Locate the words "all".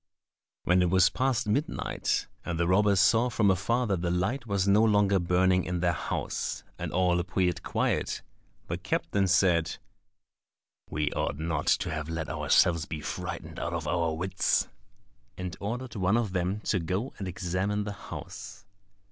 6.91-7.19